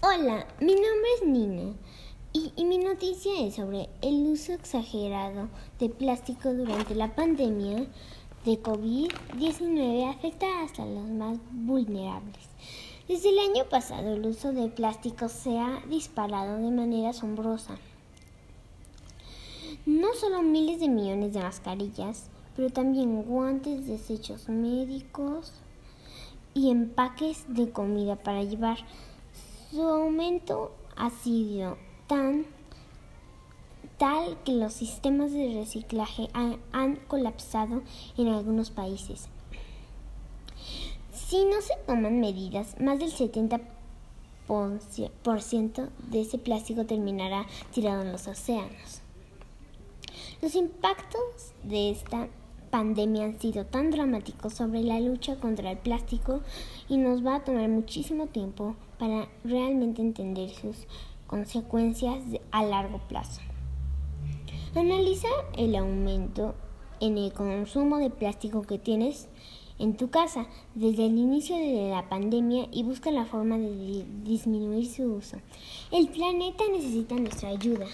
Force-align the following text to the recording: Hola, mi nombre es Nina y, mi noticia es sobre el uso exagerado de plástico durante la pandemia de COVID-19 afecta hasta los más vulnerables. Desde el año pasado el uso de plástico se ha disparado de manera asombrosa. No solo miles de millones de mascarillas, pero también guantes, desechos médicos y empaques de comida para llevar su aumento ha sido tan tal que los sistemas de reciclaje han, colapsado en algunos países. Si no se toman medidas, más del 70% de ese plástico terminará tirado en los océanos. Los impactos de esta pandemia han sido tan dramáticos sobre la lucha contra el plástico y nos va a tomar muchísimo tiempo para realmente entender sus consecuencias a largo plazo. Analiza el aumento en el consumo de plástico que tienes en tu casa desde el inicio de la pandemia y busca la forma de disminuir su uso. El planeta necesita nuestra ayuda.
Hola, 0.00 0.46
mi 0.60 0.74
nombre 0.74 1.08
es 1.16 1.26
Nina 1.26 1.74
y, 2.32 2.64
mi 2.64 2.78
noticia 2.78 3.32
es 3.44 3.56
sobre 3.56 3.88
el 4.00 4.28
uso 4.28 4.52
exagerado 4.52 5.48
de 5.80 5.88
plástico 5.88 6.54
durante 6.54 6.94
la 6.94 7.16
pandemia 7.16 7.84
de 8.44 8.62
COVID-19 8.62 10.08
afecta 10.08 10.62
hasta 10.62 10.86
los 10.86 11.08
más 11.08 11.38
vulnerables. 11.50 12.46
Desde 13.08 13.30
el 13.30 13.40
año 13.40 13.64
pasado 13.68 14.14
el 14.14 14.24
uso 14.24 14.52
de 14.52 14.68
plástico 14.68 15.28
se 15.28 15.58
ha 15.58 15.82
disparado 15.88 16.58
de 16.58 16.70
manera 16.70 17.10
asombrosa. 17.10 17.76
No 19.84 20.14
solo 20.14 20.42
miles 20.42 20.78
de 20.78 20.88
millones 20.88 21.32
de 21.32 21.40
mascarillas, 21.40 22.30
pero 22.54 22.70
también 22.70 23.24
guantes, 23.24 23.88
desechos 23.88 24.48
médicos 24.48 25.54
y 26.54 26.70
empaques 26.70 27.52
de 27.52 27.72
comida 27.72 28.14
para 28.14 28.44
llevar 28.44 28.78
su 29.70 29.82
aumento 29.82 30.72
ha 30.96 31.10
sido 31.10 31.76
tan 32.06 32.46
tal 33.98 34.38
que 34.44 34.52
los 34.52 34.72
sistemas 34.72 35.32
de 35.32 35.52
reciclaje 35.54 36.28
han, 36.32 36.96
colapsado 37.08 37.82
en 38.16 38.28
algunos 38.28 38.70
países. 38.70 39.28
Si 41.12 41.44
no 41.44 41.60
se 41.60 41.74
toman 41.86 42.20
medidas, 42.20 42.80
más 42.80 42.98
del 42.98 43.12
70% 43.12 45.88
de 46.10 46.20
ese 46.20 46.38
plástico 46.38 46.86
terminará 46.86 47.44
tirado 47.72 48.02
en 48.02 48.12
los 48.12 48.28
océanos. 48.28 49.02
Los 50.40 50.54
impactos 50.54 51.52
de 51.64 51.90
esta 51.90 52.28
pandemia 52.70 53.24
han 53.24 53.40
sido 53.40 53.64
tan 53.66 53.90
dramáticos 53.90 54.54
sobre 54.54 54.82
la 54.82 55.00
lucha 55.00 55.36
contra 55.36 55.70
el 55.70 55.78
plástico 55.78 56.40
y 56.88 56.96
nos 56.96 57.24
va 57.24 57.36
a 57.36 57.44
tomar 57.44 57.68
muchísimo 57.68 58.26
tiempo 58.26 58.76
para 58.98 59.28
realmente 59.44 60.02
entender 60.02 60.50
sus 60.50 60.86
consecuencias 61.26 62.22
a 62.50 62.62
largo 62.62 62.98
plazo. 63.08 63.40
Analiza 64.74 65.28
el 65.56 65.76
aumento 65.76 66.54
en 67.00 67.18
el 67.18 67.32
consumo 67.32 67.98
de 67.98 68.10
plástico 68.10 68.62
que 68.62 68.78
tienes 68.78 69.28
en 69.78 69.96
tu 69.96 70.10
casa 70.10 70.46
desde 70.74 71.06
el 71.06 71.16
inicio 71.16 71.56
de 71.56 71.90
la 71.90 72.08
pandemia 72.08 72.68
y 72.72 72.82
busca 72.82 73.10
la 73.10 73.24
forma 73.24 73.56
de 73.56 74.04
disminuir 74.24 74.90
su 74.90 75.04
uso. 75.04 75.38
El 75.92 76.08
planeta 76.08 76.64
necesita 76.70 77.14
nuestra 77.14 77.50
ayuda. 77.50 77.86